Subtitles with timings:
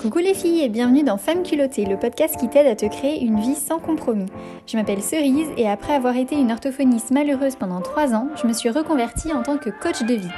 [0.00, 3.20] Coucou les filles et bienvenue dans Femmes culottées, le podcast qui t'aide à te créer
[3.20, 4.26] une vie sans compromis.
[4.68, 8.52] Je m'appelle Cerise et après avoir été une orthophoniste malheureuse pendant 3 ans, je me
[8.52, 10.30] suis reconvertie en tant que coach de vie.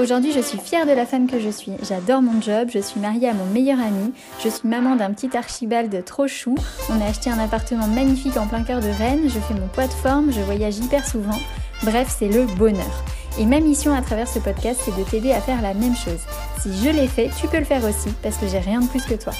[0.00, 1.72] Aujourd'hui, je suis fière de la femme que je suis.
[1.86, 5.36] J'adore mon job, je suis mariée à mon meilleur ami, je suis maman d'un petit
[5.36, 6.54] archibald trop chou.
[6.88, 9.88] On a acheté un appartement magnifique en plein cœur de Rennes, je fais mon poids
[9.88, 11.38] de forme, je voyage hyper souvent.
[11.82, 13.04] Bref, c'est le bonheur.
[13.38, 16.24] Et ma mission à travers ce podcast, c'est de t'aider à faire la même chose.
[16.66, 19.04] Si je l'ai fait, tu peux le faire aussi, parce que j'ai rien de plus
[19.04, 19.32] que toi.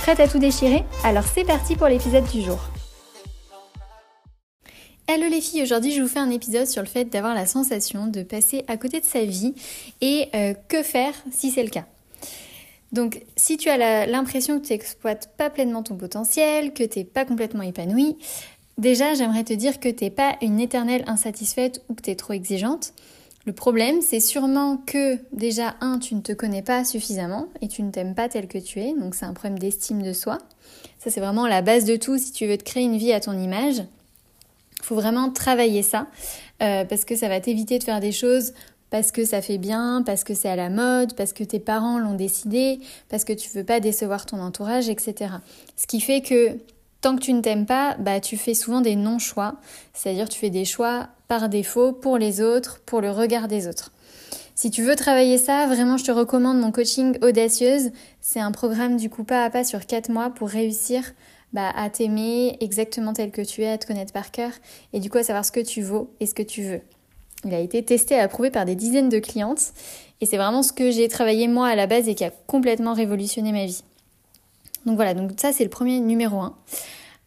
[0.00, 0.84] Prête à tout déchirer?
[1.02, 2.58] Alors c'est parti pour l'épisode du jour.
[5.08, 8.06] Hello les filles, aujourd'hui je vous fais un épisode sur le fait d'avoir la sensation
[8.06, 9.54] de passer à côté de sa vie
[10.02, 11.86] et euh, que faire si c'est le cas?
[12.92, 17.04] Donc si tu as l'impression que tu n'exploites pas pleinement ton potentiel, que tu n'es
[17.06, 18.18] pas complètement épanoui,
[18.76, 22.14] déjà j'aimerais te dire que tu n'es pas une éternelle insatisfaite ou que tu es
[22.14, 22.92] trop exigeante.
[23.46, 27.82] Le problème, c'est sûrement que déjà, un, tu ne te connais pas suffisamment et tu
[27.82, 30.38] ne t'aimes pas tel que tu es, donc c'est un problème d'estime de soi.
[30.98, 33.20] Ça, c'est vraiment la base de tout si tu veux te créer une vie à
[33.20, 33.82] ton image.
[34.80, 36.06] Il faut vraiment travailler ça
[36.62, 38.54] euh, parce que ça va t'éviter de faire des choses
[38.90, 41.98] parce que ça fait bien, parce que c'est à la mode, parce que tes parents
[41.98, 45.32] l'ont décidé, parce que tu veux pas décevoir ton entourage, etc.
[45.76, 46.56] Ce qui fait que
[47.04, 49.56] tant que tu ne t'aimes pas, bah tu fais souvent des non-choix,
[49.92, 53.92] c'est-à-dire tu fais des choix par défaut pour les autres, pour le regard des autres.
[54.54, 57.90] Si tu veux travailler ça, vraiment je te recommande mon coaching audacieuse.
[58.22, 61.12] C'est un programme du coup pas à pas sur 4 mois pour réussir
[61.52, 64.52] bah, à t'aimer exactement tel que tu es, à te connaître par cœur
[64.94, 66.80] et du coup à savoir ce que tu vaux et ce que tu veux.
[67.44, 69.74] Il a été testé et approuvé par des dizaines de clientes
[70.22, 72.94] et c'est vraiment ce que j'ai travaillé moi à la base et qui a complètement
[72.94, 73.82] révolutionné ma vie.
[74.86, 76.56] Donc voilà, donc ça c'est le premier numéro 1.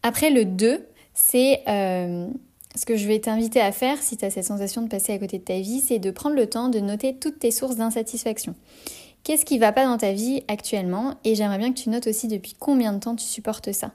[0.02, 2.28] Après le 2, c'est euh,
[2.76, 5.18] ce que je vais t'inviter à faire si tu as cette sensation de passer à
[5.18, 8.54] côté de ta vie, c'est de prendre le temps de noter toutes tes sources d'insatisfaction.
[9.24, 11.14] Qu'est-ce qui va pas dans ta vie actuellement?
[11.24, 13.92] Et j'aimerais bien que tu notes aussi depuis combien de temps tu supportes ça.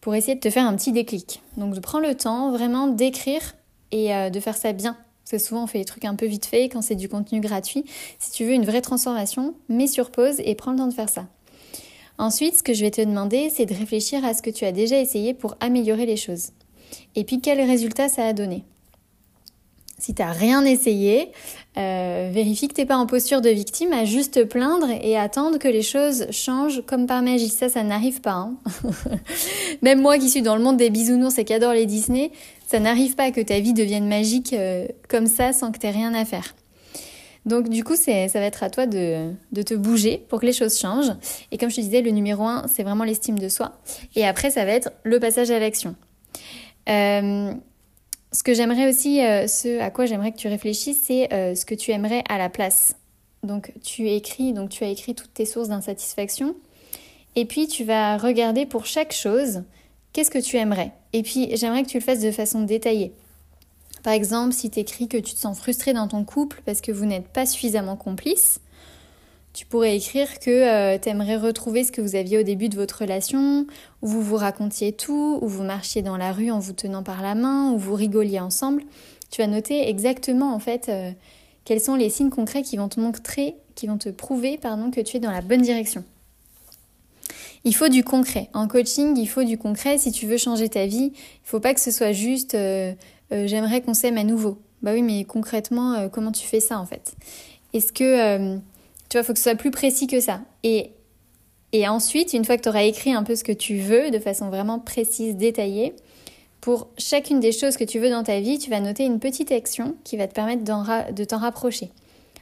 [0.00, 1.42] Pour essayer de te faire un petit déclic.
[1.56, 3.54] Donc de prendre le temps vraiment d'écrire
[3.92, 4.96] et euh, de faire ça bien.
[5.24, 7.40] Parce que souvent on fait des trucs un peu vite fait quand c'est du contenu
[7.40, 7.84] gratuit.
[8.18, 11.08] Si tu veux une vraie transformation, mets sur pause et prends le temps de faire
[11.08, 11.26] ça.
[12.18, 14.72] Ensuite, ce que je vais te demander, c'est de réfléchir à ce que tu as
[14.72, 16.50] déjà essayé pour améliorer les choses.
[17.14, 18.64] Et puis, quel résultat ça a donné?
[19.98, 21.30] Si tu n'as rien essayé,
[21.78, 25.58] euh, vérifie que tu n'es pas en posture de victime à juste plaindre et attendre
[25.58, 27.48] que les choses changent comme par magie.
[27.48, 28.32] Ça, ça n'arrive pas.
[28.32, 28.56] Hein.
[29.82, 32.30] Même moi qui suis dans le monde des bisounours et qui adore les Disney,
[32.66, 36.12] ça n'arrive pas que ta vie devienne magique euh, comme ça sans que tu rien
[36.12, 36.54] à faire.
[37.46, 40.78] Donc du coup, ça va être à toi de, te bouger pour que les choses
[40.78, 41.12] changent.
[41.52, 43.78] Et comme je te disais, le numéro un, c'est vraiment l'estime de soi.
[44.16, 45.94] Et après, ça va être le passage à l'action.
[46.88, 47.52] Euh,
[48.32, 51.64] ce que j'aimerais aussi, euh, ce à quoi j'aimerais que tu réfléchisses, c'est euh, ce
[51.64, 52.96] que tu aimerais à la place.
[53.44, 56.56] Donc tu écris, donc tu as écrit toutes tes sources d'insatisfaction.
[57.36, 59.62] Et puis tu vas regarder pour chaque chose,
[60.12, 60.90] qu'est-ce que tu aimerais.
[61.12, 63.12] Et puis j'aimerais que tu le fasses de façon détaillée.
[64.06, 66.92] Par exemple, si tu écris que tu te sens frustré dans ton couple parce que
[66.92, 68.60] vous n'êtes pas suffisamment complice,
[69.52, 72.76] tu pourrais écrire que euh, tu aimerais retrouver ce que vous aviez au début de
[72.76, 73.66] votre relation,
[74.02, 77.20] où vous vous racontiez tout, où vous marchiez dans la rue en vous tenant par
[77.20, 78.84] la main, où vous rigoliez ensemble.
[79.32, 81.10] Tu vas noter exactement en fait euh,
[81.64, 85.00] quels sont les signes concrets qui vont te montrer, qui vont te prouver pardon, que
[85.00, 86.04] tu es dans la bonne direction.
[87.64, 88.50] Il faut du concret.
[88.54, 89.98] En coaching, il faut du concret.
[89.98, 92.92] Si tu veux changer ta vie, il faut pas que ce soit juste euh,
[93.32, 94.58] euh, j'aimerais qu'on s'aime à nouveau.
[94.82, 97.14] Bah oui, mais concrètement, euh, comment tu fais ça en fait?
[97.72, 98.58] Est-ce que, euh,
[99.08, 100.40] tu vois, faut que ce soit plus précis que ça.
[100.62, 100.92] Et,
[101.88, 104.48] ensuite, une fois que tu auras écrit un peu ce que tu veux de façon
[104.48, 105.94] vraiment précise, détaillée,
[106.62, 109.52] pour chacune des choses que tu veux dans ta vie, tu vas noter une petite
[109.52, 111.90] action qui va te permettre de t'en rapprocher.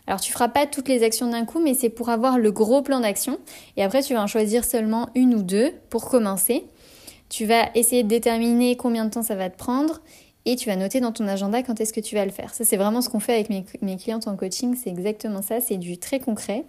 [0.07, 2.83] Alors tu feras pas toutes les actions d'un coup, mais c'est pour avoir le gros
[2.83, 3.39] plan d'action.
[3.77, 6.65] Et après, tu vas en choisir seulement une ou deux pour commencer.
[7.29, 10.01] Tu vas essayer de déterminer combien de temps ça va te prendre
[10.47, 12.55] et tu vas noter dans ton agenda quand est-ce que tu vas le faire.
[12.55, 13.49] Ça, c'est vraiment ce qu'on fait avec
[13.83, 16.65] mes, clientes en coaching, c'est exactement ça, c'est du très concret.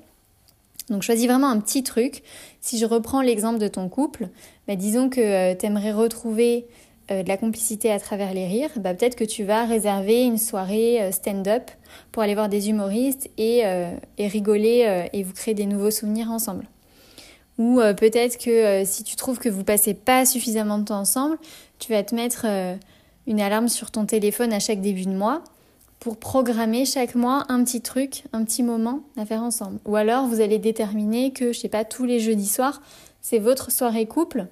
[0.90, 2.22] Donc choisis vraiment un petit truc.
[2.62, 4.30] Si je reprends l'exemple de ton couple,
[4.68, 6.68] bah, disons que euh, tu aimerais retrouver
[7.12, 10.38] euh, de la complicité à travers les rires, bah, peut-être que tu vas réserver une
[10.38, 11.72] soirée euh, stand-up
[12.12, 13.64] pour aller voir des humoristes et,
[14.18, 16.66] et rigoler et vous créer des nouveaux souvenirs ensemble.
[17.58, 21.38] Ou peut-être que si tu trouves que vous passez pas suffisamment de temps ensemble,
[21.80, 22.46] tu vas te mettre
[23.28, 25.44] une alarme sur ton téléphone à chaque début de mois
[26.00, 29.80] pour programmer chaque mois un petit truc, un petit moment à faire ensemble.
[29.86, 32.82] Ou alors vous allez déterminer que, je sais pas, tous les jeudis soirs,
[33.22, 34.46] c'est votre soirée couple.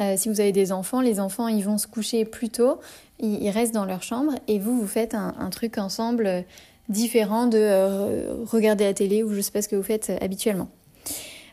[0.00, 2.80] Euh, si vous avez des enfants, les enfants ils vont se coucher plus tôt,
[3.20, 6.42] ils, restent dans leur chambre et vous vous faites un, truc ensemble euh,
[6.88, 10.68] différent de euh, regarder la télé ou je sais pas ce que vous faites habituellement.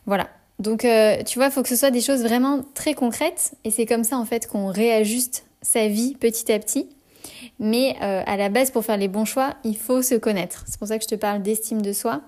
[0.06, 0.28] Voilà.
[0.60, 0.86] Donc,
[1.25, 3.54] tu vois, il faut que ce soit des choses vraiment très concrètes.
[3.63, 6.90] Et c'est comme ça, en fait, qu'on réajuste sa vie petit à petit.
[7.60, 10.63] Mais euh, à la base, pour faire les bons choix, il faut se connaître.
[10.68, 12.22] C'est pour ça que je te parle d'estime de soi.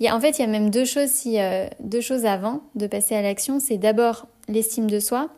[0.00, 2.24] Il y a, en fait, il y a même deux choses, si, euh, deux choses
[2.24, 3.58] avant de passer à l'action.
[3.60, 5.30] C'est d'abord l'estime de soi.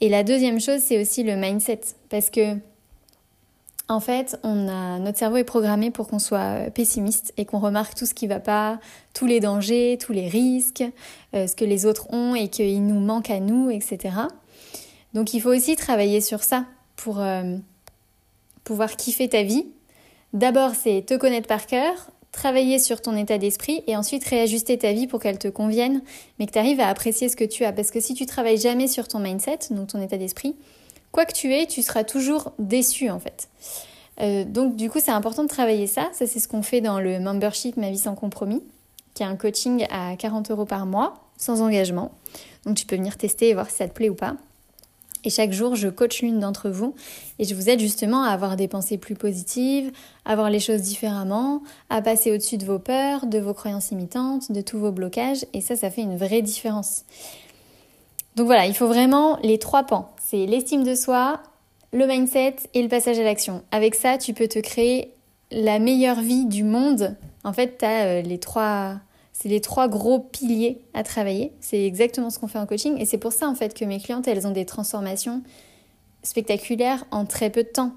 [0.00, 1.80] Et la deuxième chose, c'est aussi le mindset.
[2.08, 2.56] Parce que
[3.88, 7.58] en fait, on a, notre cerveau est programmé pour qu'on soit euh, pessimiste et qu'on
[7.58, 8.78] remarque tout ce qui va pas,
[9.12, 10.84] tous les dangers, tous les risques,
[11.34, 14.10] ce que les autres ont et qu'il nous manque à nous, etc.
[15.14, 16.64] Donc il faut aussi travailler sur ça
[16.96, 17.56] pour euh,
[18.64, 19.66] pouvoir kiffer ta vie.
[20.32, 24.92] D'abord, c'est te connaître par cœur, travailler sur ton état d'esprit et ensuite réajuster ta
[24.92, 26.02] vie pour qu'elle te convienne,
[26.38, 27.72] mais que tu arrives à apprécier ce que tu as.
[27.72, 30.54] Parce que si tu travailles jamais sur ton mindset, donc ton état d'esprit,
[31.10, 33.48] quoi que tu aies, tu seras toujours déçu en fait.
[34.20, 36.08] Euh, donc du coup, c'est important de travailler ça.
[36.12, 38.62] Ça, c'est ce qu'on fait dans le membership Ma vie sans compromis,
[39.14, 42.12] qui est un coaching à 40 euros par mois, sans engagement.
[42.64, 44.36] Donc tu peux venir tester et voir si ça te plaît ou pas.
[45.24, 46.94] Et chaque jour, je coach l'une d'entre vous
[47.38, 49.90] et je vous aide justement à avoir des pensées plus positives,
[50.24, 54.52] à voir les choses différemment, à passer au-dessus de vos peurs, de vos croyances imitantes,
[54.52, 55.44] de tous vos blocages.
[55.52, 57.04] Et ça, ça fait une vraie différence.
[58.36, 61.40] Donc voilà, il faut vraiment les trois pans c'est l'estime de soi,
[61.92, 63.64] le mindset et le passage à l'action.
[63.72, 65.12] Avec ça, tu peux te créer
[65.50, 67.16] la meilleure vie du monde.
[67.42, 68.94] En fait, tu as euh, les trois
[69.40, 71.52] c'est les trois gros piliers à travailler.
[71.60, 73.98] C'est exactement ce qu'on fait en coaching et c'est pour ça en fait que mes
[73.98, 75.42] clientes, elles ont des transformations
[76.22, 77.92] spectaculaires en très peu de temps.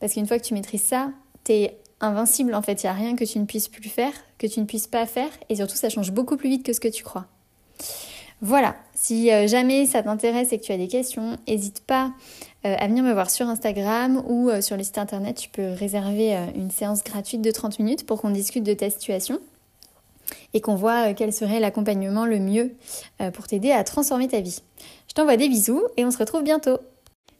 [0.00, 1.10] Parce qu'une fois que tu maîtrises ça,
[1.44, 4.12] tu es invincible en fait, il n'y a rien que tu ne puisses plus faire,
[4.38, 6.80] que tu ne puisses pas faire et surtout ça change beaucoup plus vite que ce
[6.80, 7.26] que tu crois.
[8.40, 12.12] Voilà, si euh, jamais ça t'intéresse et que tu as des questions, n'hésite pas
[12.64, 15.36] euh, à venir me voir sur Instagram ou euh, sur le site internet.
[15.36, 19.40] Tu peux réserver une séance gratuite de 30 minutes pour qu'on discute de ta situation
[20.54, 22.72] et qu'on voit quel serait l'accompagnement le mieux
[23.34, 24.62] pour t'aider à transformer ta vie.
[25.08, 26.78] Je t'envoie des bisous et on se retrouve bientôt.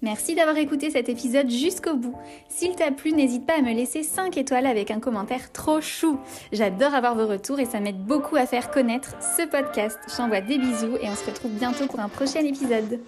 [0.00, 2.14] Merci d'avoir écouté cet épisode jusqu'au bout.
[2.49, 6.20] S'il t'a plu, n'hésite pas à me laisser 5 étoiles avec un commentaire trop chou.
[6.52, 9.99] J'adore avoir vos retours et ça m'aide beaucoup à faire connaître ce podcast.
[10.08, 13.00] Je t'envoie des bisous et on se retrouve bientôt pour un prochain épisode.